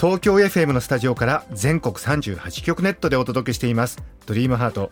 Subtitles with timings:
[0.00, 4.00] 東京 FM のスタジオから全国38局ネットでお届けしています。
[4.26, 4.90] ドリームハート。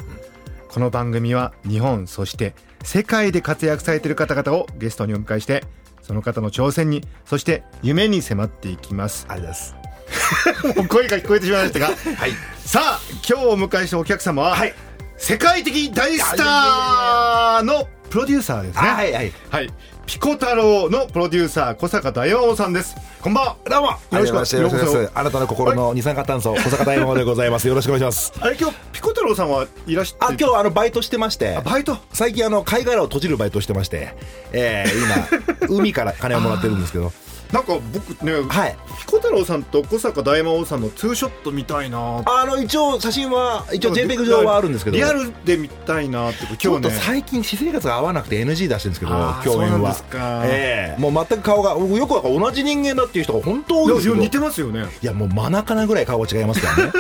[0.69, 5.63] この番組は日本そして世界で活躍されている方々をゲストにお迎えして
[6.03, 9.27] その方の挑戦にそして夢に迫っていきます。
[9.29, 10.75] ありがとうございます。
[10.81, 11.87] もう声が聞こえてしまいましたが。
[11.87, 11.93] は
[12.27, 12.33] い。
[12.65, 14.75] さあ今日お迎えしたお客様は、はい。
[15.17, 18.89] 世界的大スターのプロデューサーですね。
[18.89, 19.33] はいはい。
[19.51, 19.73] はい、
[20.07, 23.89] ピコ太郎のプロデューサー小坂大魔王さんですこんばんはどうも。
[23.89, 24.57] よろしくお願いします。
[24.57, 25.19] よろしくお願いしようこます。
[25.19, 27.67] あなたの心の二酸化炭素、小坂大魔王でございます。
[27.67, 28.33] よろしくお願いします。
[28.41, 31.61] あれ今日ピコ太郎さんはいらしてあ、今日あのバイトしてましてあ。
[31.61, 31.99] バイト？
[32.13, 34.15] 最近あの貝殻を閉じるバイトしてまして、
[34.53, 37.13] えー、今海から金をもらってるんですけど、
[37.53, 38.77] なんか僕ね、はい。
[39.01, 49.45] ピコ太郎さんと小坂大魔王さんのツーショット見たいなあの一応写真は一応 JPEG 上はあるんですけど、リアルで見たいなってちょっと今日ね最近私生活が合わなくて NG 出してるんですけど共演は。
[49.45, 50.43] そうなんですか。
[50.47, 51.01] ええ。
[51.01, 54.87] もう全く顔が僕よく同じ人間だっていう人が本当多いんですけ似てますよね。
[55.03, 56.93] いやもう真中なぐらい顔が違いますからね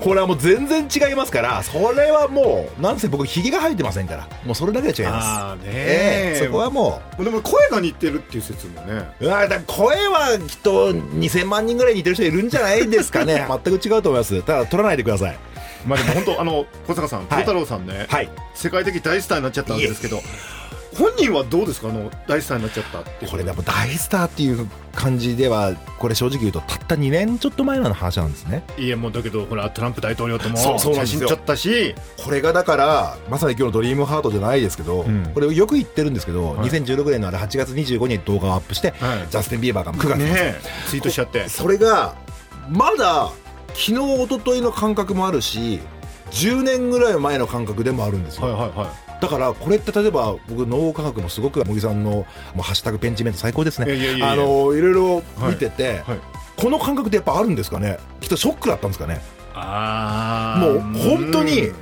[0.00, 5.26] これはもう全然違いますからそれはもうなんせ僕ひげが生えてませんからもうそれだけで違います。
[5.28, 9.08] あーねええそこはもでも声が似てるっていう説もね。
[9.20, 13.46] ううわだ声はきっと2000万人ぐらい似てる人いるんじゃないですかね。
[13.64, 14.42] 全く違うと思います。
[14.42, 15.38] ただ取らないでください。
[15.86, 18.30] まあでも本当あの小坂さん、ピコ太郎さんね、はい。
[18.54, 20.22] 世界的大スターになっちゃったわけですけど
[21.00, 21.88] 本人はどうですか？
[21.88, 23.26] あの大スターになっちゃったって。
[23.26, 28.62] これでも大スターっていう感じではこれ正直言うとたった2年ちょっと前の話なんですね。
[28.76, 31.20] いやもうだけどほらトランプ大統領ともそうそうなんですよ。
[31.22, 31.94] 写真撮ったし。
[32.22, 35.30] これがだからまさに今日の「ドリームハートじゃないですけど、うん。
[35.32, 36.68] これよく言ってるんですけど、はい。
[36.68, 41.48] 2016年のあれ8月25日に動画をアップして、はいジャスティン・ビーバーが9月ねえツイートしちゃって。
[41.48, 42.14] それが
[42.68, 43.30] まだ
[43.68, 45.80] 昨日一昨日の感覚もあるし
[46.32, 52.24] 10年ぐらい前の感覚でもあるんですよ、はいはいはいだからこれって例えば僕脳科学もすごく茂木さんのも
[52.58, 53.92] うハッシュタグペンチメント最高ですね。
[53.92, 56.20] いろいろ見てて、はい。
[56.56, 57.98] この感覚ってやっぱあるんですかね？
[58.20, 59.20] きっとショックだったんですかね？
[59.54, 61.74] あもう本当にうん。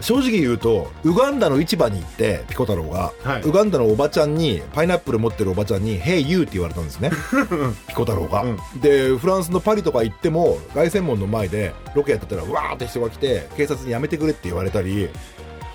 [0.00, 3.42] 正直言うとウガンダの市場に行ってピコ太郎が、はい。
[3.42, 7.10] ウガンダのおばちゃんにパイナップル持ってるおばちゃんに「Hey you」って言われたんですね。
[7.88, 8.80] ピコ太郎が、うん。
[8.82, 15.08] でフランスのパリとか行っても凱旋門の前でロケやってたらわーって人が来て警察にやめてくれって言われたり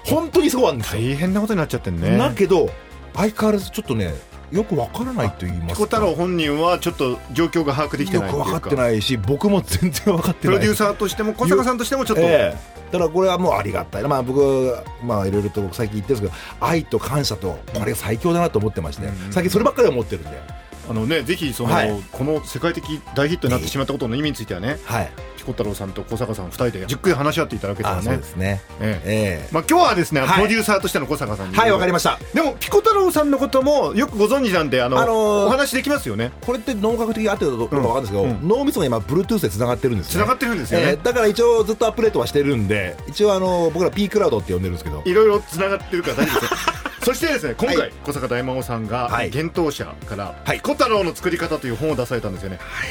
[0.09, 2.17] 本当にそうなんですよ、大変なことになっちゃってんね。
[2.17, 2.69] だけど
[3.13, 4.13] 相変わらずちょっとね
[4.51, 5.73] よくわからないと言いますか。
[5.73, 8.49] ピコ太郎本人はちょっと状況が把握できてよないっていうか。
[8.49, 10.57] く分かってないし僕も全然分かってない。
[10.57, 12.79] プロデューサーとしても小坂さんとしてもちょっと、ええ。
[12.91, 19.31] だからこれはもうありがたいな、まあ、僕まあいろいろと僕最近言ってるんですけど愛と感謝とこれ最強だなと思ってまして、うん。
[19.31, 20.41] 最近そればっかり思ってるんで
[20.89, 22.03] あのねぜひその、はい。
[22.11, 25.11] この世界的大ヒットになってしまったことの意味についてはねはい。
[25.37, 28.61] ピコ太郎さんと小坂さん2人でじっくり話し合っていただけたらあそうねですね。
[28.81, 29.09] ええ。
[29.09, 29.49] ええ。
[29.51, 30.29] まあ、今日はですね、はい。
[30.35, 31.55] プロデューサーとしての小坂さんに。
[31.55, 32.19] はいわかりました。
[32.33, 36.31] でもピコ太郎さんのこともよくご存知なんであの、あのーお話できますよね。
[36.41, 38.47] これって脳科学的に合ってるかどうかわかんないですけど、うん。
[38.47, 40.13] 脳みそが今 Bluetooth でつながってるんですね。
[40.13, 40.95] つながってるんですよね、ええ。
[40.97, 45.03] だから一応ずっとアップデートはしてるんで一応あの僕ら P クラウドって呼んでるんですけど。
[45.05, 47.91] いろいろつながってるから大丈夫ですよそしてですね今回、はい。
[48.03, 49.29] 小坂大魔王さんがはい。
[49.29, 50.57] 幻冬舎から「はい。
[50.57, 52.59] ピコ太郎の作り方」という本を出されたんですよね。
[52.59, 52.89] はい。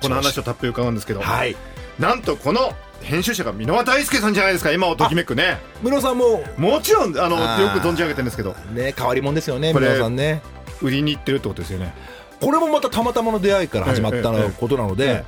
[0.00, 1.56] この話をたっぷり伺うんですけど、はい。
[1.98, 5.58] なんとこの編集者が箕輪大輔さんじゃないですか今をときめくね。
[5.82, 6.44] 室尾さんも。
[6.56, 8.54] もちろんあのよく存じ上げてるんですけど。
[8.72, 10.42] ね変わり者ですよね室尾さんね。
[10.80, 11.94] 売りに行ってるってことですよね。
[12.40, 15.24] これもまたたまたまの出会いから始まったことなので、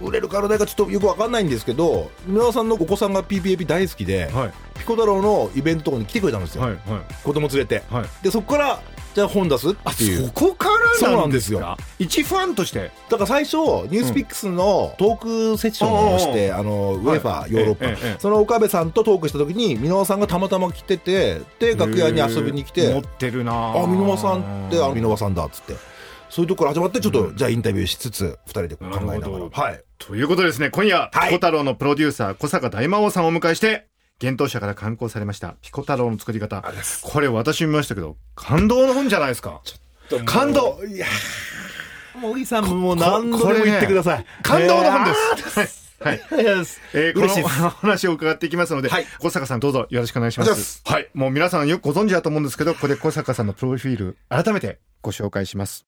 [0.00, 4.52] 売れるか売れないかちょっとよくわかんないんですけど皆さんのお子さんが PPAP 大好きで、はい。
[4.78, 6.80] ピコ太郎のイベントとかに来てくれたんですよ、はいはい。
[7.22, 7.82] 子供連れて。
[7.90, 8.04] はい。
[8.22, 8.82] でそこから
[9.14, 10.26] じゃあ本出すっていう。
[10.26, 11.76] そこからそうななんんですすよ。
[11.98, 12.90] 一ファンとして？
[13.10, 22.92] だから最初ニュースピックスのトークセッションをして、あのウェファーヨーロッパ、ええええその岡部さんとトークした時に箕輪さんがたまたま来ててで楽屋に遊びに来て。
[22.92, 25.74] 持ってるなあ箕輪さんってあ箕輪さんだっつって
[26.32, 29.50] そういうところ始まってちょっと、じゃあインタビューしつつ二人で考えながら。
[29.50, 29.84] はい。
[29.98, 30.70] ということですね。
[30.70, 31.28] 今夜、はい。
[31.28, 33.88] ピコ太郎のプロデューサー小坂大魔王さんをお迎えして
[34.22, 36.64] 幻冬舎から刊行されましたピコ太郎の作り方。
[37.02, 39.60] これ私見ましたけど感動の本じゃないですか。
[40.24, 40.82] 感動。
[40.86, 42.18] いやー。
[42.18, 45.12] 茂木さんもう何度でも言ってください、感動の本で
[45.68, 46.18] す、はい。
[46.30, 46.44] はい。
[46.44, 46.80] です。
[46.94, 47.60] えー、こ嬉しいです。
[47.60, 49.06] のお話を伺っていきますので、はい。
[49.18, 50.82] 小坂さんどうぞよろしくお願いしまお願いします。
[50.86, 51.10] はい。
[51.12, 55.84] もう皆さんよくご存知だと思うんですけど、ここで小坂さんのプロフィール、改めてご紹介します。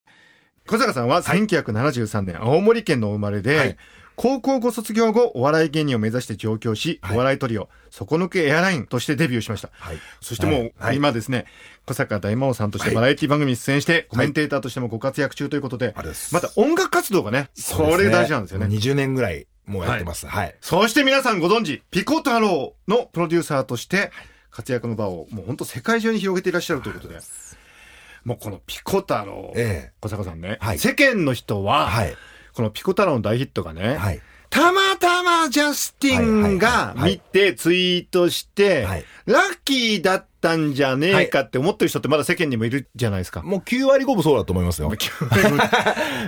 [0.66, 3.76] 小坂さんは1973年、青森県のお生まれで、はい。
[4.16, 7.16] 高校ご卒業後、お笑い芸人を目指して上京し、はい。
[7.16, 9.70] お笑いトリオ、底抜けエアラインとしてデビューしました。
[9.72, 9.98] はい。
[10.22, 11.46] そしてもう、今ですね、
[11.84, 12.94] 小坂大魔王さんとしてはい。
[12.94, 15.94] バラエティ番組に出演して、コメンテーターとしてもご活躍中ということで、
[16.32, 18.66] また音楽活動がね、これ大事なんですよね。
[18.66, 20.26] 20年ぐらいもうやってます。
[20.26, 20.54] はい。
[20.60, 24.12] そして皆さんご存知、ピコ太郎のプロデューサーとして、
[24.50, 27.18] 活躍の場をもう本当世界中に広げていらっしゃるということで、
[28.24, 32.16] もうこのピコ太郎、え小坂さんね、はい世間の人えは、はい。
[32.54, 34.20] このピコ太郎の大ヒットがね、はい。
[34.48, 43.42] たまたまジャスティンが見てツイートして、はいラッキーだったんじゃねえかって思ってる人ってまだ世間にもいるじゃないですか。
[43.42, 44.90] もう9割5分そうだと思いますよ。
[44.94, 45.34] とこ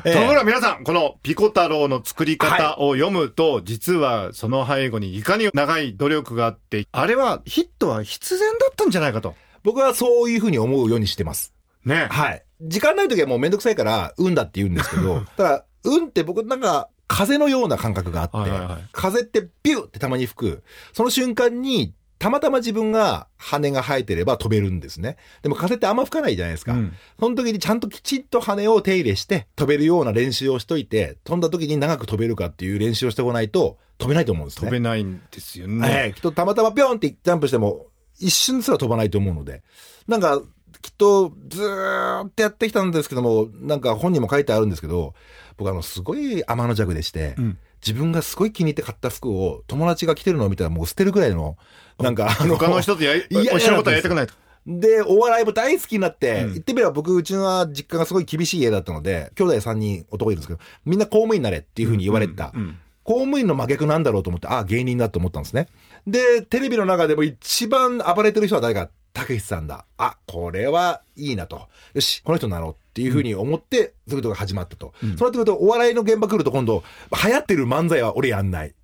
[0.02, 9.34] ろが皆さん、このピコ太郎の作り方を読むと、実はその背後にいかに長い努力があって、あれはヒットは必然だったんじゃないかと。
[9.62, 11.52] 僕はそういうふうに思うようにしてます。
[11.86, 12.08] ね。
[12.10, 12.42] はい。
[12.60, 20.62] 時間ない時はもうめんどくさいから、運だって言うんですけど、 ただ、運って僕なんか、風のような感覚があって、はいはいはい風ってビューってたまに吹く。
[20.92, 25.16] その瞬間に、たまたま自分が羽が生えてれば飛べるんですね。
[25.42, 26.72] でも風ってあんま吹かないじゃないですか。
[26.72, 34.70] うんその時にちゃんときちっと羽を手入れして飛べるような練習をしといて、飛んだ時に長く飛べるかっていう練習をしておかないと飛べないと思うんですね。
[34.70, 36.04] 飛べないんですよえね。
[36.08, 37.86] えきっとたまたまピョンってジャンプしても、
[38.18, 39.62] 一瞬すら飛ばないと思うので。
[40.08, 40.40] なんか、
[40.86, 45.14] きっとずーっとやってきたんですけども、なんか本にも書いてあるんですけど、
[45.56, 51.56] 僕あの、すごい天の弱でして、うん自分がすごい気に入って買った服を友達が着てるのを見たらもう捨てるぐらいの、
[52.00, 54.34] なんかあ他の人とやり、いや一緒のことはやりたくないと。
[54.66, 62.50] で、お笑いも大好きになって、うん言ってみれば僕、うちのは実家がすごい厳しい家だったので、兄弟3人男いるんですけど、みんな公務員になれっていうふうに言われてた。
[62.54, 65.68] うんうん公務員の真逆なんだろうと思って、ああ、芸人だと思ったんですね。
[66.08, 69.86] で、テレビの中でも一番暴れてる人は誰か、たけしさんだ。
[69.96, 71.68] あ、これはいいなと。
[71.94, 74.92] よし、この人になろうっていうふうに思って、そういうことが始まったと。
[75.00, 76.84] そうなってくると、お笑いの現場来ると今度、
[77.24, 78.74] 流行ってる漫才は俺やんない。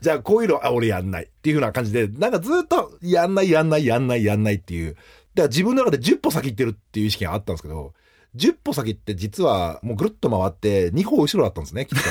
[0.00, 1.24] じゃあ、こういうのは俺やんない。
[1.24, 4.94] っていうふうな感じで、なんかずっと、やんない、やんない、やんない、やんないっていう。
[4.94, 5.02] だか
[5.42, 7.92] ら自分の中で10歩先行ってるっていう意識があったんですけど、
[8.36, 12.04] 10歩先って実はもうぐるっと回って2歩後ろだったんですね、きっと。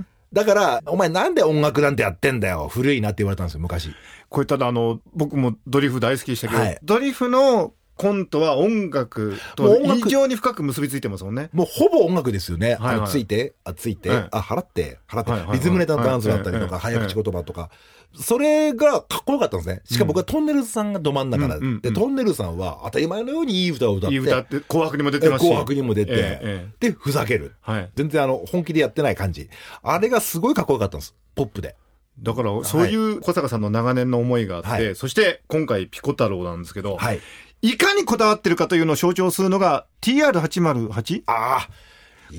[0.32, 2.68] だから、お前なんで音楽なんてやってんだよ。
[2.68, 3.90] 古いなって言われたんですよ、昔。
[4.28, 11.50] これただあの、僕もドリフ大好きでしたけど、はいドリフのコントは音楽もうと非常に深く結びついてますもんね。
[11.52, 12.74] もうほぼ音楽ですよね。
[12.74, 17.70] はいはいついて、あ、ついて、はいあ、払って、払って、はいはいはいリズムネタのダンスだったりとか、はい早口言葉とか。
[18.14, 19.82] それがかっこよかったんですね。
[19.84, 25.48] しかも僕はトンネルズさんがど真ん中だ、うんで、トンネルズさんは当たり前のようにいい歌を歌って、いい歌って、紅白にも出てますし。
[25.48, 27.54] 紅白にも出て、ええええで、ふざける。
[27.60, 27.90] はい。
[27.94, 29.48] 全然あの、本気でやってない感じ。
[29.82, 31.14] あれがすごいかっこよかったんです。
[31.36, 31.76] ポップで。
[32.20, 37.20] だから、そういう小坂さんの長年の思いがあって、はいそして今回ピコ太郎なんですけど、はい。
[37.62, 41.22] いかにこだわってるかというのを象徴するのが TR808?
[41.26, 41.68] ああ。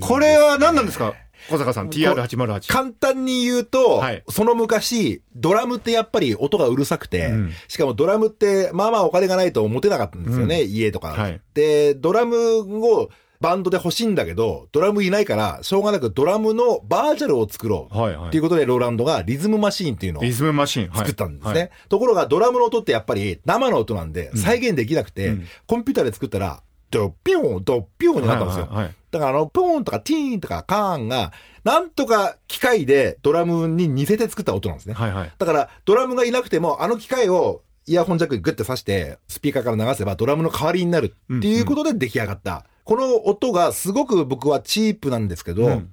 [0.01, 1.13] これは何なんですか？
[1.49, 2.71] 小坂さん、TR808。
[2.71, 4.23] 簡単に言うと、はい。
[4.29, 7.51] その昔、ドラムってやっぱり音がうるさくて、うん。
[7.67, 11.41] しかもドラムって、まあまあお金がないと持てなかったんですよね、家とか、はい。
[11.53, 12.35] で、ドラム
[12.85, 13.09] を
[13.43, 17.97] バンドで欲しいんだけど、ドラムいないから、しょうがなくドラムのバーチャルを作ろう。
[17.97, 20.87] はいはいっていうことで、ローランドがリズムマシーンっていうのをリズムマシン。
[20.87, 21.59] はい作ったんですね。
[21.59, 28.65] はいところが、ドラムの音ってやっぱり生の音なんで、再現できなくて、うんコンピューターで作ったら、ドッピョーン、ドッピョーンになったんですよ。
[28.67, 34.95] はいはいはいだからあの、ポーンとかティーンとかカーンが、なんとか機械でドラムに似せて作った音なんですね。
[34.95, 35.31] はいはい。
[35.37, 42.65] だから、ドラムがいなくても、あの機械をイヤホンジャックにグッて挿して、スピーカーから流せばドラムの代わりになるっていうことで出来上がった。
[42.83, 45.89] この音がすごく僕はチープなんですけど、うん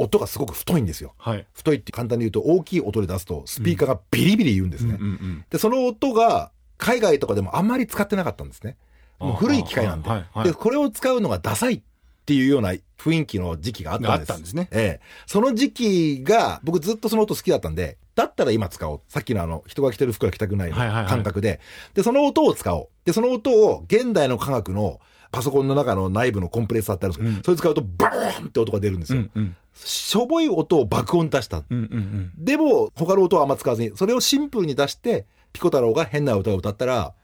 [0.00, 1.12] 音がすごく太いんですよ。
[1.18, 1.44] はい。
[1.52, 4.96] 太いって簡単に言うと大きい音で出すとスピーカーがビリビリ言うんですね。
[4.96, 8.76] うんうんで、その音が海外とかでもあんまり使ってなかったんですね。
[9.18, 10.08] もう古い機械なんで。
[10.08, 11.82] あはいはいで、これを使うのがダサいっ
[12.24, 14.38] ていうような雰囲気の時期があったんです。
[14.38, 15.06] んですねええ。
[15.26, 19.00] その時期が、僕ずっとその音好きだったんで、だったら今使おう。
[19.08, 21.58] さっきのあの、人が着てる服は着たくないのはいはいはい感覚で。
[21.94, 22.88] で、その音を使おう。
[23.04, 29.20] で、その音を現代の科学のパソコンの中の内部のコンプレッサーってあるんですけど、うんそれ使うとバーンって音が出るんですよ。
[29.20, 31.58] うんうんしょぼい音を爆音出した。
[31.58, 37.14] うんうんうんでも、他の音はあんま使わずに、それをシンプルに出して、ピコ太郎が変な歌を歌ったら、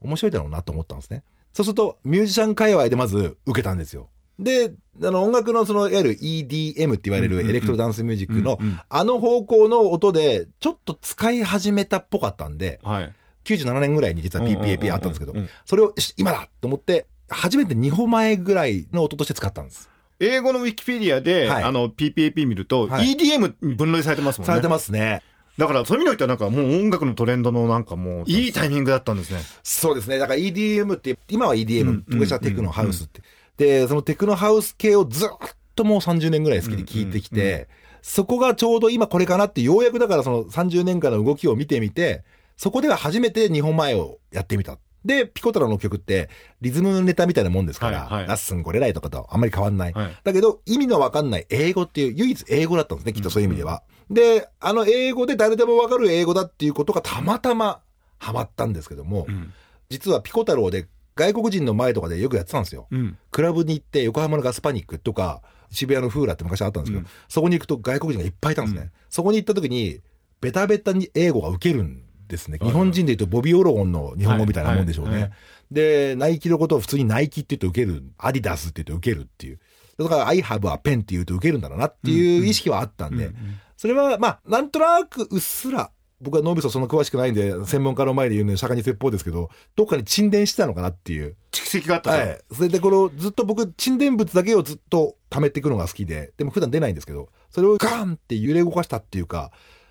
[0.00, 1.22] 面白いだろうなと思ったんですね。
[1.52, 4.08] そうすると、ミュージシャン界隈でまず受けたんですよ。
[4.38, 13.12] で、あの、音楽のその、いわゆる EDM って言われるエレクトロダンスミュージックのあの方向の音で、ちょっと使い始めたっぽかったんで、はい。
[13.44, 19.90] 97年ぐらいに実は PPAP あったんですけどそれを、今だと思って、初めて2歩前ぐらいの音として使ったんです。
[20.20, 24.52] 英語のウィキペディアで、はいあの、PPAP 見ると、はい EDM に分類されてますもんね。
[24.52, 25.22] されてますね。
[25.58, 29.40] だから、そういう意味においてはなんかもう音楽のトレンドのなんかもう、いいタイミングだったんですね。
[29.62, 30.18] そうですね。
[30.18, 33.22] だから EDM って、今はうん EDM、昔はテクノハウスって。
[33.56, 35.28] で、そのテクノハウス系をずっ
[35.74, 37.68] ともう30年ぐらい好きで聞いてきて、
[38.00, 42.24] そこがちょうど今これかなって、ようやくだからその30年間の動きを見てみて、
[42.56, 44.78] そこでは初めて日本前をやってみた。
[45.04, 46.30] で、ピコ太郎の曲って、
[46.60, 49.92] リズムネタみたいなもんですから、はいはいラッスンゴレライとかとあんまり変わんない。
[49.92, 53.82] はいだけど、意味のわかんない英語っていう、唯一英語だったんですね、きっとそういう意味では。
[54.10, 57.80] で、あの英語で誰でもわかる英語だっていうことがたまたま
[58.18, 59.52] ハマったんですけども、うん
[59.88, 62.86] 実はピコ太郎で外国人の前とかでよくやってたんですよ。
[62.90, 68.80] うんクラブに行って横浜のガスパニックとか渋谷のフーラって昔あったんですけど、うんそこに行くと外国人がいっぱいいたんですね。
[68.80, 70.00] うんそこに行った時に、
[70.40, 72.58] ベタベタに英語が受けるんですね。
[72.58, 75.12] はい日本人で言うとボビー・オロゴンの日本語みたいなもんでしょうね。
[75.12, 75.36] はいはいは
[75.70, 78.02] で、ナイキのことを普通にナイキって言うと受ける。
[78.18, 79.58] アディダスって言うと受けるっていう。
[79.98, 83.34] だから、I have a pen って言うと受けるんだろうなっていう意識はあったんで、うん
[83.82, 91.34] それは、まあ、なんとなくうっすら、僕は脳みそそんな詳しくないんで、専門家の前で言うのに釈迦に説法ですけど、どっかに沈殿してたのかなっていう。
[91.50, 92.40] 蓄積があったとはい。
[92.52, 99.50] それでこのずっと僕、沈殿物だけをずっと貯めていくのが好きで、でも普段出ないんですけど、それをガーンって揺れ動かしたっていうか、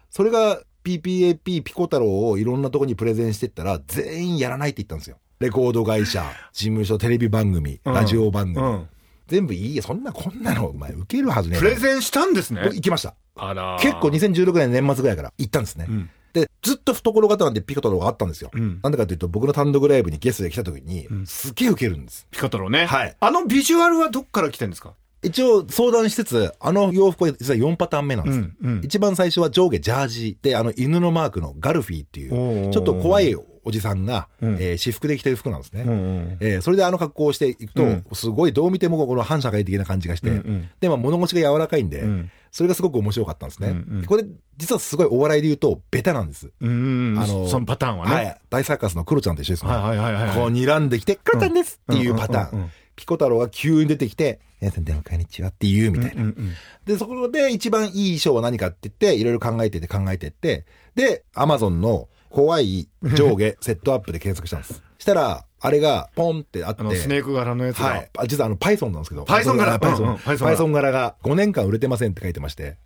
[0.10, 5.18] それが PPAP ピコ太郎をいろんなとこにプレゼンしてったら、全員やらないって言ったんですよ。
[5.40, 6.24] レコード会社、
[6.54, 8.66] 事務所、テレビ番組、うんラジオ番組。
[8.66, 8.88] うん
[9.28, 13.16] 全部いいや、そんな、こんなの、お前、受けるはずねプレゼンしたんですね行きました。
[13.80, 15.86] 結構2016年年末ぐらいから行ったんですね。
[15.88, 18.52] うんで、ずっと懐刀でピコ太郎があったんですよ。
[18.54, 22.26] うんなんでかっていうと、僕の単独ライブにゲストで来た時に、んすげえ受けるんです。
[22.32, 24.94] ピカ太郎ねはいあのビジュアルはどっから来てるんですか？
[25.24, 28.38] 一応相談しつつ、あの洋服は実は4パターン目なんです。
[28.38, 35.84] うんうん一番最初は上下ジャージで、あの犬のマークのガルフィーっていおうちょっと怖いおじさんが、うんえー私服で着てる服なんですね。
[35.84, 43.70] うんうんえーそれであの格好をしていくと、うんすごいどう見てもこの反社会的な感じがして、うんうんでも物腰が柔らかいんで、うんそれがすごく面白かったんですね。
[43.70, 44.26] うんうんこれ、
[44.58, 46.52] 実はすごいお笑いで言うと、ベタなんです。
[46.60, 48.42] うんあのそのパターンはねはい。
[48.50, 49.72] 大サーカスのクロちゃんと一緒ですね。
[49.72, 52.70] はいはいはいはいこう睨んできて、クロちゃんですっていうパターン。
[52.96, 56.32] ピコ太郎が急に出てきて、皆さんでもこんにちはって言うみたいな。
[56.86, 64.84] で、そこで一番いい衣装は何かって言って、いろいろ考えてって考えてって、で、アマゾンの怖い上下セットアップで検索したんです。
[65.00, 68.10] したら、あれがポンってあって、スネーク柄のやつがはい。
[68.18, 69.26] あ実はあの、パイソンなんですけど。
[69.26, 70.06] パイソン柄パイソン。
[70.06, 72.78] うんうんパイソン柄パイソン柄が5年間売れてませんって書いてまして。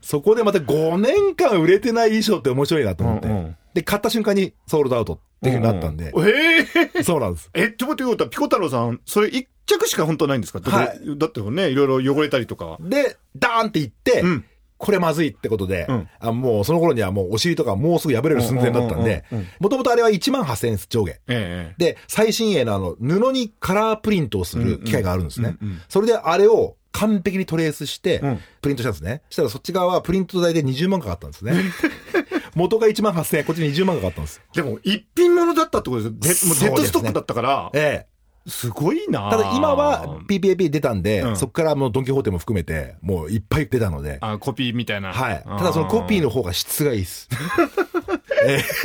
[0.00, 3.28] そこでまた5年間売れてない衣装って面白いなと思って。
[3.28, 6.10] うんうんで、買った瞬間にソールドアウトっていうなったんで。
[6.10, 7.50] うんうんええそうなんです。
[7.54, 10.60] え、ってこと言うと、ピコ太郎さん、それ一着しか本当ないんですか？
[10.60, 12.78] だってはだってね、いろいろ汚れたりとかは。
[12.80, 14.44] で、ダーンっていって、うん
[14.76, 21.12] これまずいってことで、うんあもうその頃にはもうお尻とかもうすぐ破れる寸前だったんでうんうんうんうん、もともとあれは1万8000円上下。
[21.12, 25.56] ええで、最新鋭のあの、布にカラープリントをする機械があるんですね。
[25.60, 29.22] うんうんうんそれであれを完璧にトレースしてうん、プリントしたんですね。
[29.30, 31.54] したらそっち側はプリント代で20万かかったんですね。
[32.54, 34.40] 元が1万8000円、こっち20万かかったんです。
[34.54, 36.54] でも、一品物だったってことですよ。
[36.54, 38.14] でもうデッドストックだったから、ええ。
[38.46, 45.14] すごいなただ今は PPAP 出たんで、うんそこからもうドンキホーテも含めて、もういっぱい出たので、あ、コピーみたいな。
[45.14, 45.42] はい。
[45.42, 47.28] ただそのコピーの方が質がいいです。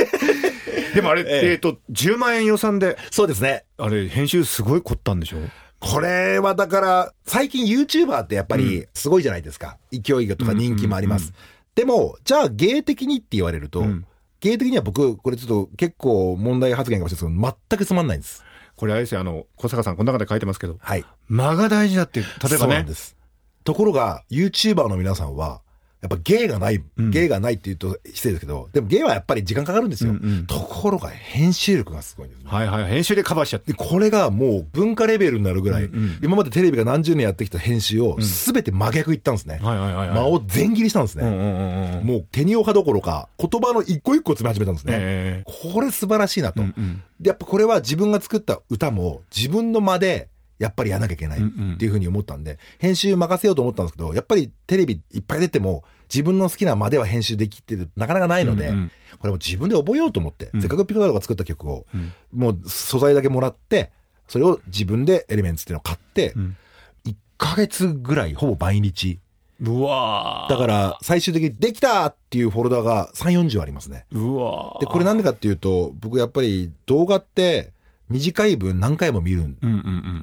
[0.95, 3.65] でもあれ、えええっと、10万円予算で、そうですね。
[3.77, 5.37] あれ、編集すごい凝ったんでしょ？
[5.79, 9.77] これはだから、最近 YouTuber ってやっぱりすごいじゃないですか。
[9.91, 11.33] 勢いがとか人気もあります。
[11.75, 14.05] でも、じゃあ芸的にって言われると、うん
[14.41, 18.43] 芸的には僕、これちょっと結構問題発言かもしれないですけど、全くつまんないんです。
[18.77, 21.03] これあれですよ、あの、小坂さん、この中で書いてますけど、はい。
[21.27, 22.93] 間が大事だっていう、例えばねそうなんで。
[22.95, 23.17] す。
[23.65, 25.61] ところが、YouTuber の皆さんは、
[26.01, 30.11] やっぱ芸がない、ん芸がないって言うと失礼ですけど、でも芸はやっぱり時間かかるんですよ。
[30.11, 32.49] うんうんところが編集力がすごいんですね。
[32.49, 33.73] はいはい、編集でカバーしちゃって。
[33.73, 39.59] で、これがもう文化レベルになるぐらい、うんうん今までテレビが何十年やってきた編集を全て真逆いったんですね。
[39.61, 40.17] はいはいはいはい。
[40.17, 41.25] 間を全切りしたんですね。
[41.25, 42.05] うんうんうんうん。
[42.05, 44.93] もう手におはどころか、言葉の一個一個詰め始めたんですね。
[44.99, 47.29] えこれ素晴らしいなと、うんうんで。
[47.29, 50.29] やっぱこれは自分が作った歌も自分の間で
[50.59, 51.77] やっぱりやらなきゃいけないっうんうん。
[51.77, 58.91] ていうふうに思ったんで、編集任せようと思ったんですけど、やっぱりテレビいっぱい出ても自分の好きな間では編集できてる、なかなかないので、うんうん。
[59.19, 60.61] これも自分で覚えようと思って、うん。
[60.61, 62.11] せっかくピコ太郎が作った曲を、うん。
[62.33, 63.91] もう素材だけもらって、
[64.27, 66.57] それを自分でエレメンツっていうのを買って、ん。
[67.05, 69.19] 1ヶ月ぐらいほぼ毎日、
[69.61, 70.53] うわー。
[70.53, 74.05] だから最終的にできたっていうフォルダが3、40ありますね。
[74.11, 74.79] うわー。
[74.79, 77.71] で、これなんでかっていうと、僕やっぱり動画って
[78.09, 79.71] 短い分何回も見るうんうんう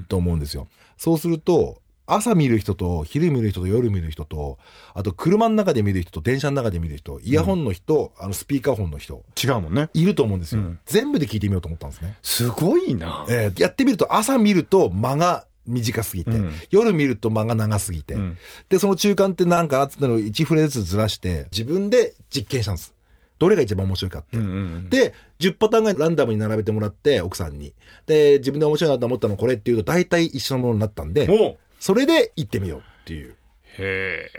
[0.01, 0.07] ん。
[0.09, 0.69] と思うんですよ。
[0.97, 4.59] そうすると、朝見る人と昼見る人と夜見る人と、
[4.95, 9.89] あと車の中で見る人と電車の中で見る人、イヤホンの人、あのスピーカーフォンの人、違うもんね。
[9.93, 10.61] いると思うんですよ。
[10.61, 12.17] うん全部で聞いてみようと思ったんですね。
[12.23, 13.27] すごいな。
[13.29, 18.39] えーやってみると朝見ると間が短すぎて、うん夜見ると間が長すぎて、うん
[18.69, 22.95] で、その中間ってなんかなってのを1フレずつずらして、自分で実験したんです。
[23.39, 24.37] どれが一番面白いかって。
[24.37, 27.75] うんうんうんで、10パターンぐらいランダムに並べてもらって、奥さんに。
[28.07, 33.37] で、自分で面白いなと思ったのこれっていうと、大体一緒のものになったんで、それで行ってみようっていう。
[33.79, 34.31] へ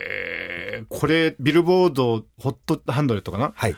[0.80, 0.84] え。
[0.90, 3.54] これ、ビルボードホットハンドレットかな？
[3.56, 3.76] はい。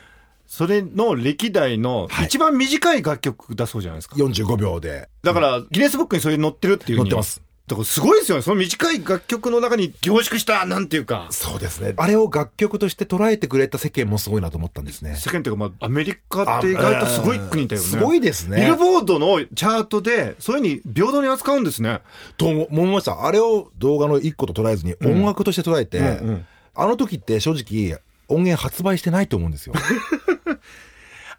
[0.48, 4.16] それの歴代のはい一番短い楽曲だそうじゃないですか。
[4.16, 7.42] 45秒でだから、ギネスブックにそれ載ってるっていうふうに載ってます。
[7.70, 8.42] だからすごいですよね。
[8.42, 11.28] その短い楽曲の中に凝縮した、なんていうか。
[11.30, 11.94] そうですね。
[11.96, 15.16] あれを楽曲として捉えてくれた世間もすごいなと思ったんですね。
[15.16, 17.88] 世間っていうか、まあ、アメリカって意外とすごい国だよね。
[17.88, 18.62] すごいですね。
[18.62, 22.02] ビルボードのチャートで、そういうふうに平等に扱うんですね。
[22.38, 23.26] と思いました。
[23.26, 26.46] あれを動画の一個と捉えずに音楽として捉えて、うんうん
[26.76, 28.00] あの時って正直
[28.30, 29.74] 音源発売してないと思うんですよ。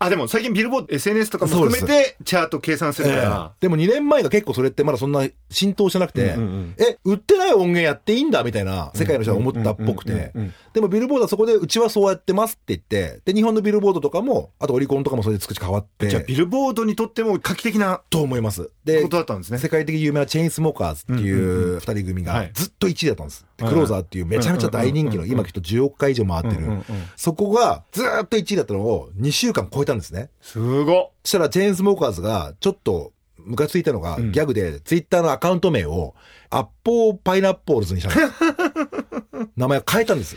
[0.02, 3.52] あ、でも最近ビルボード SNS とかも含めてチャート計算するから。
[3.60, 6.74] でも2年前が結構それってまだそんな浸透してなくて、うんうんうん。
[6.78, 10.32] え、売ってない音源やっていいんだみたいな世界の人が思ったっぽくて
[10.72, 18.70] でもビルボードはそこでうちはそうやってますって言って、で、日本のビルボードとかも、あとオリコンとかもそれで少し変わって、じゃあビルボードにとっても画期的なと思います。
[18.84, 19.58] でこと、だったんですね。
[19.58, 22.46] 世界的に有名なチェインスモーカーズっていうんうんう二人組はい。
[22.46, 23.44] がずっと1位だったんです。
[23.64, 26.82] クローザーっていうめちゃめちゃ大人気の、今きっと10億回以上回ってる。
[27.16, 30.30] そこがずーっと1位だったのを2週間超えたんですね。
[30.40, 36.14] すごそしたらチェーンスモーカーズがちょっとムカついたのがうんギャグでツイッターのアカウント名を
[36.50, 39.50] アッポーパイナッポールズにしたんです。
[39.56, 40.36] 名前を変えたんです。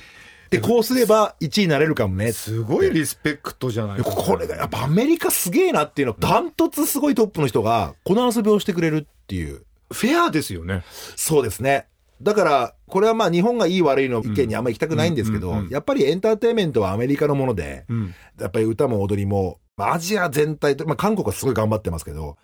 [0.54, 2.32] で、こうすれば1位になれるかもね。
[2.32, 9.64] すごいリスペクトじゃないでこれがやっぱアメリカすげえなっていうの、ダントツすごいトップの人がこの遊びをしてくれるっていう。
[9.92, 10.84] フェアですよね。
[11.16, 11.88] そうですね。
[12.22, 18.16] だから、これはまあ日本がいい悪いの意見にあんまり行きたくないんですけどやっぱりエンターテインメントはアメリカのもので、うん。
[18.40, 22.38] やっぱり歌も踊りも、まあアジア全体と、まあ韓国はすごい頑張ってますけど、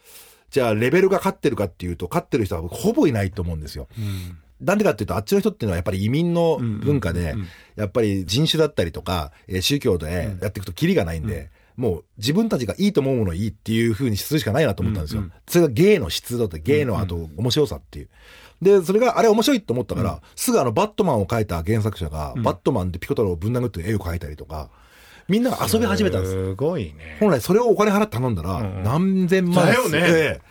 [0.50, 3.88] じゃあレベルが勝ってるかっていうと、勝ってる人はほぼいないと思うんですよ。
[4.60, 7.36] なんでかっていうと、あっちの人っていうのはやっぱり移民の文化で
[7.76, 15.24] やっぱり人種だったりとか、えー宗教でやっていくとキリがないんで、もう自分たちがいいと思うものいいっていう風にするしかないなと思ったんですよ。
[15.48, 18.10] それが芸の質だって、芸のあと面白さっていう。
[18.62, 24.70] で、それがあれ面白いと思ったから、すぐあのバットマンを描いた原作者が、バットマンでピコ太郎をぶん殴って絵を描いたりとか、
[25.28, 26.34] みんなが遊び始めたんです。
[26.34, 27.17] すごいね。
[27.19, 30.41] 本来それをお金払って頼んだら、うんうん何千万だよねええ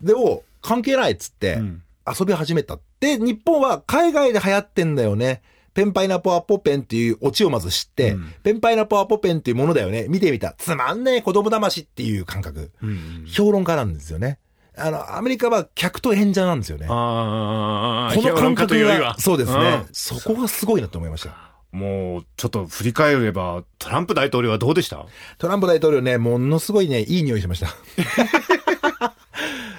[0.00, 1.82] でも、関係ないっつってうん、
[2.18, 2.78] 遊び始めた。
[2.98, 5.42] で、日本は海外で流行ってんだよね。
[5.74, 10.06] ペンパイナポアポペンっていうオチをまず知って、うんペンパイナポアポペンっていうものだよね。
[10.08, 10.54] 見てみた。
[10.58, 12.72] つまんねえ子供騙しっていう感覚。
[12.82, 14.38] うん評論家なんですよね。
[14.76, 16.86] あの、アメリカは客と演者なんですよね。
[16.86, 19.18] この感覚というよりは。
[19.18, 19.86] そうですねん。
[19.92, 21.52] そこがすごいなと思いました。
[21.72, 25.06] もう、ちょっと振り返れば、トランプ大統領はどうでした？
[25.38, 27.68] トランプ大統領ね、ものすごいね、いい匂いしました。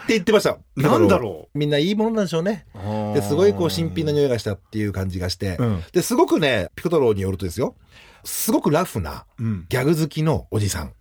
[0.03, 0.57] って言ってました。
[0.75, 2.65] なんだろみんないいものなんでしょうね。
[3.13, 7.75] ですごいこう新品の匂いがしたっていう感じがして、うんですごくね、ピコ太郎によるとですよ、
[8.23, 9.65] すごくラフなうん。
[9.69, 10.93] ギャグ好きのおじさん。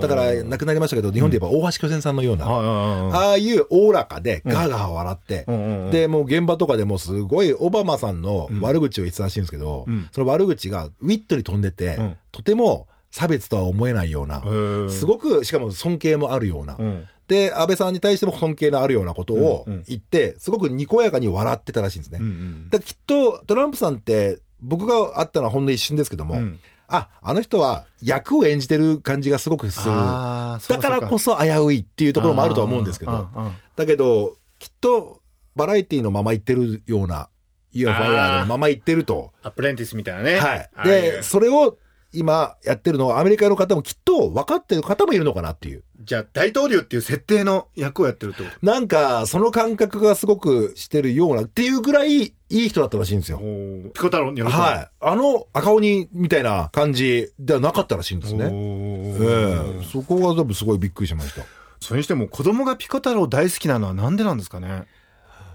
[0.00, 10.08] だから亡くなりましたけど、日本で言えば大橋巨泉さんのような、あああいうおおらかでガーガー笑って、あ、で、もう現場とかでもすごいオバマさんの悪口を言ってたらしいんですけど、うん。
[10.12, 12.16] その悪口がウィットに飛んでて、うん。
[12.32, 14.42] とても差別とは思えないような、
[14.90, 17.04] すごく、しかも尊敬もあるような、うん。
[17.28, 22.18] で、安倍さんに対しても尊敬のあるようなことを言って、すごくにこやかに笑ってたらしいんですね。
[22.20, 29.94] うんだきっとトランプさんって、僕が会ったのはほんの一瞬ですけども、うんあ、あの人は役を演じてる感じがすごくする。
[29.94, 33.28] だからこそ危ういっていうところもあるとは思うんですけど、
[33.76, 35.20] だけど、きっと
[35.54, 37.28] バラエティのまま言ってるような、
[37.72, 39.32] イヤファイヤーのまま言ってると。
[39.42, 40.38] ーアプレンティスみたいなね。
[40.38, 40.70] はい。
[40.84, 41.76] で、それを
[42.12, 45.82] 今やってるのはアメリカの方もきっと分かってる方もいるのかなっていう。
[46.02, 48.66] じゃあ、大統領っていう設定の役をやってるってこと？
[48.66, 53.38] なんか、その感覚がすごくしてるようなっていうぐらいいい人だったらしいんですよ。
[53.38, 54.58] おピコ太郎によると。
[54.58, 54.88] はい。
[55.00, 58.44] あの赤鬼みたいな感じではなかったらしいんですね。
[58.44, 61.42] おえーえそこが多分すごいびっくりしました。
[61.80, 64.84] それにしても子供がピコ太郎大好きなのはなんでなんですかね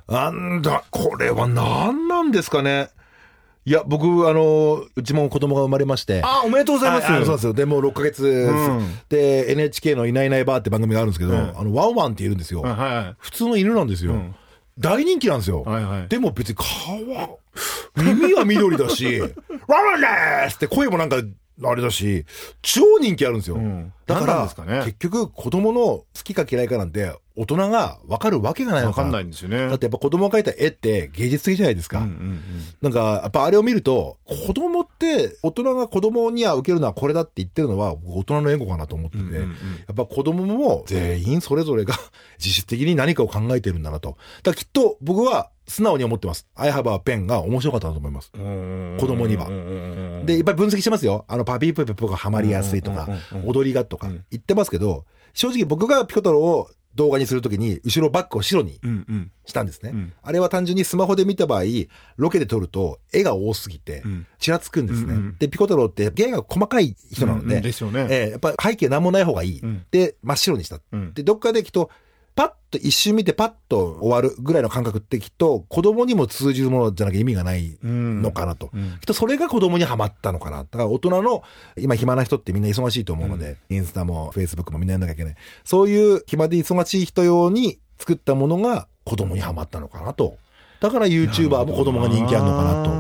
[0.07, 2.89] なんだ、これは何なんですかね。
[3.63, 6.21] いや、僕、あの、うちも子供が生まれまして。
[6.24, 7.08] あ、おめでとうございます。
[7.08, 7.54] そうですよ。
[7.54, 12.62] で、もう6ヶ月、んで、NHK のいないいないばーって番組があるんですけど、んあの、ワンワンっているんですよ。
[12.62, 14.13] はいは普通の犬なんですよ。
[14.13, 14.36] ん
[14.80, 15.63] 大人気なんですよ。
[15.67, 15.69] い。
[15.69, 16.08] はいはい。
[16.08, 17.39] でも別に顔、
[17.95, 21.17] 耳は緑だし、ワンワンですって声もなんか、
[21.63, 22.25] あれだし、
[22.61, 23.57] 超人気あるんですよ。
[23.57, 29.07] んだからかね結局子供の好きか嫌いかなんて大人が分かるわけがないのかな。
[29.07, 29.67] わかんないんですよね。
[29.67, 31.99] だってやっぱ子供が描いた絵って芸術的じゃないですか。
[31.99, 32.41] うんうんうん
[32.81, 39.51] なんか、やっぱあれを見ると、子供って、大人が子供には受けるのはこれだって言ってるのは、僕大人の援護かなと思ってて、うんうんうん
[39.87, 41.95] やっぱ子供も全員それぞれが
[42.39, 44.17] 自主的に何かを考えてるんだなと。
[44.43, 46.45] だからきっと僕は素直に思ってます。
[46.55, 48.31] I have a pen が面白かったなと思います。
[48.34, 49.47] うん子供には
[50.25, 51.25] で、いっぱい分析してますよ。
[51.27, 53.07] あの、パピープペポがハマりやすいとか
[53.45, 58.79] 踊りがとかうん言ってますけど、正直僕がピコ太郎を動画にするときに、後ろバックを白に
[59.45, 59.91] したんですね。
[59.93, 61.63] うんあれは単純にスマホで見た場合、
[62.17, 65.13] ロケで撮ると絵が多すぎてうん、ちらつくんですね。
[65.13, 69.60] うんうんで、ピコ太郎って芸が細かい人なので、うんうんですよねえーやっぱ背景なんもない方がいい。
[69.62, 70.79] うんで、真っ白にした。
[70.91, 71.89] うんで、どっかできっと、
[72.35, 78.69] パッと一瞬見てパッと終わるぐらいの感覚ってきっと子供にも通じるものじゃなきゃ意味がないのかなと。
[78.73, 80.59] うんきっとそれが子供にはまったのかな。
[80.59, 81.43] だから大人の、
[81.77, 85.35] 今暇な人ってみんな忙しいと思うので、インスタもフェイスブックもみんなやんなきゃいけない。
[85.63, 90.37] そういう暇で忙しい人用に作ったものが子供にはまったのかなと。
[90.79, 92.91] だから YouTuber も子供が人気あるのかなと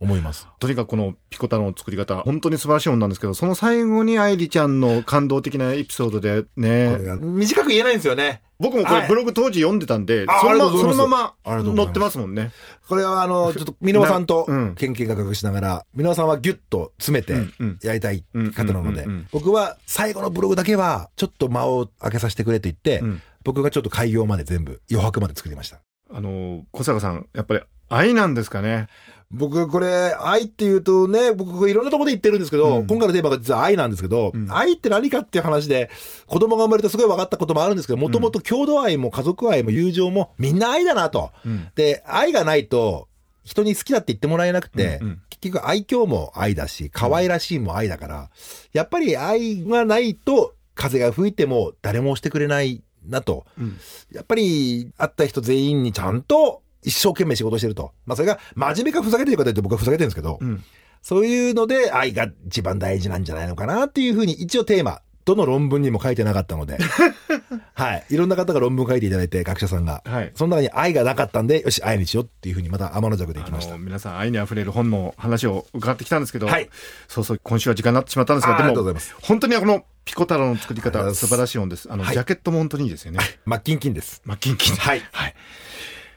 [0.00, 0.46] 思います。
[0.58, 8.42] とにかくこのピコ太郎の作り方、本当に素晴らしいもんなんですけど、その最後に愛梨ちゃんの感動的なエピソードでね、が短く言えないんですよね。
[8.58, 9.02] 僕もこはい。
[9.02, 12.52] れブログ当時読んでたんで、あそのそのまま載ってますもんね。
[12.88, 17.34] これはあの、ちょっと、箕輪さんと研究が隠しながら、箕輪さんはギュッと詰めて
[17.86, 25.80] やりたい方なので僕は最後のブログだけは、ちょっと間を空けさせてくれと言ってうん、僕がちょっと開業まで全部、余白まで作りました。
[26.12, 28.88] あの、小坂さん、やっぱり愛なんですかね。
[29.34, 32.86] 僕、これ、愛っていうとね、僕、いろんなところで言ってるんですけど、うん。
[32.86, 34.46] 今回のテーマが実は愛なんですけど、うん。
[34.50, 35.90] 愛って何かっていう話で、
[36.26, 41.32] 子供が生まれてすごい分かったこともあるんですけど、もともと郷土愛も家族愛も友情もみんな愛だなと。
[41.44, 41.68] うん。
[41.74, 43.08] で、愛がないと、
[43.42, 45.22] 人に好きだって言ってもらえなくて、うんうん。
[45.30, 48.30] 結局愛嬌も愛だし、可愛らしいも愛だから、
[48.72, 53.44] やっぱり愛がないと、風が吹いても誰も押してくれないなと。
[53.58, 53.78] うん。
[54.12, 57.92] やっぱり、会った人全員にちゃんと一生懸命仕事してると。
[58.06, 60.62] まあそれが真面目かふざけてるかというと僕はふざけてるんですけど、うん。
[61.02, 66.78] そういうので愛が一番大事なんじゃないのかなっていうふうに一応テーマ、どの論文にも書いてなかったので、
[67.74, 68.04] はい。
[68.10, 70.02] いろんな方が論文書いていただいて、学者さんが。
[70.04, 70.32] はい。
[70.34, 73.78] その中に愛がなかったんで、よし、愛にしようっていうふうにまた天の弱でいきました。
[73.78, 76.68] 皆さん愛にあふれる本の話を伺ってきたんですけど、はい。
[77.08, 79.14] そうそう今週は時間になってしまったんですがあでもありがとうございます。
[79.22, 81.90] 本当にこのピコ太郎の作り方素晴らしい本です。
[81.90, 82.14] あの、はい。
[82.14, 83.18] ジャケットも本当にいいですよね。
[83.46, 84.20] マッキンキンです。
[84.24, 84.76] マッキンキン。
[84.76, 85.02] はい。
[85.12, 85.34] はい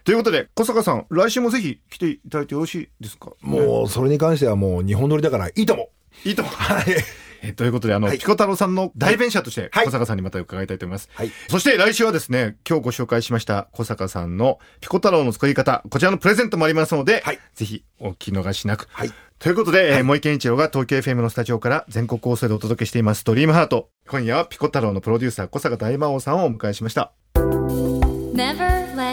[0.07, 3.31] ということで小坂さん来週もぜひ来ていただいてよろしいですか？
[3.41, 5.89] もう、それに関してはもう日本撮りだからいいとも。
[6.23, 6.85] いいと思うはい。
[7.43, 11.09] えということで、あの、はいピコ太郎さんの代弁者として、はい小坂さんにまた伺いたいと思います。
[11.13, 18.87] はいそして来週はですね、今日ご紹介しました小坂さんのピコ太郎の作り方、こちらのプレゼントもありますので、はいぜひお聞き逃しなく。
[18.89, 19.11] はい。
[19.39, 23.89] ということで、えー、森健一郎が東京 FM のスタジオから全国放送でお届けしています、ドリームハート。
[24.07, 27.11] 今夜はピコ太郎のプロデューサー、小坂大魔王さんをお迎えしました。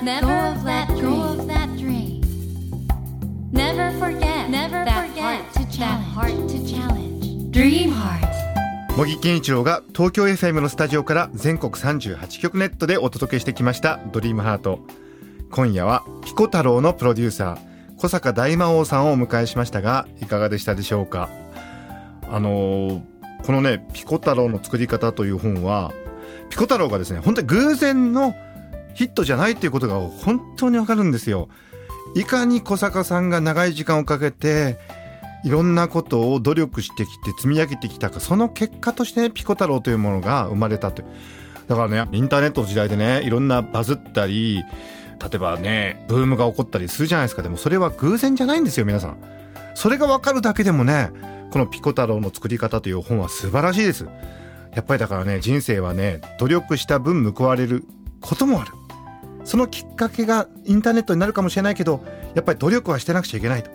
[0.03, 0.27] Never
[0.65, 2.21] let go of that dream.
[3.53, 6.05] Never forget Never that heart to challenge.
[6.15, 7.51] heart to challenge.
[7.53, 8.25] Dream Heart.
[8.97, 14.81] 茂木健一郎が東京 FM のスタジオから全国38局ネットでお届けしてきました「ドリームハート
[15.51, 17.59] 今夜はピコ太郎のプロデューサー
[17.97, 21.29] 小坂大魔王さんをお迎えしましたがいかがでしたでしょうか？
[22.31, 23.01] あのー
[23.45, 25.93] このね「ピコ太郎の作り方」という本は
[26.51, 28.35] ピコ太郎がですね本当に偶然の
[28.95, 31.49] ヒットじゃないっていうことが本当にわかるんですよ。
[32.15, 34.79] いかに小坂さんが長い時間をかけて
[35.45, 41.03] いろんなことを努力してきて積み上げてきたかその結果として、ピコ太郎というものが生まれたと
[41.67, 44.63] だからねインターネットの時代でねいろんなバズったり
[45.21, 47.43] 例えばねブームが起こったりするじゃないですか。
[47.43, 49.17] でもそれは偶然じゃないんですよ皆さん。
[49.75, 51.11] それが分かるだけでもね
[51.51, 54.07] この「ピコ太郎の作り方」という本は素晴らしいです。
[54.75, 57.85] やっぱりだからね人生はね努力した分報われる
[58.21, 58.73] こともある。
[59.45, 62.03] そのきっかけがインターネットになるかもしれないけど
[62.35, 63.71] やっぱり努力はしてなくちゃいけないと。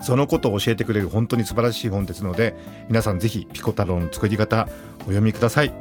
[0.00, 2.54] そのことを教えてくれる本当に素晴らしい本ですので
[2.88, 4.68] 皆さんぜひピコ太郎の作り方
[5.00, 5.74] お読みください。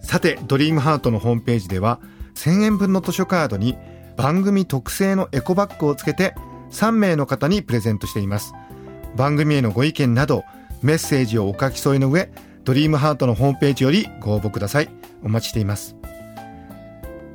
[0.00, 2.00] さてドリームハートのホームページでは
[2.34, 3.76] 1000円分の図書カードに
[4.16, 6.34] 番組特製のエコバッグをつけて
[6.70, 8.52] 3名の方にプレゼントしています。
[9.16, 10.44] 番組へのご意見など
[10.82, 12.30] メッセージをお書き添えの上
[12.64, 14.88] ドリームハートのホームページよりご応募ください。
[15.22, 15.97] お待ちしています。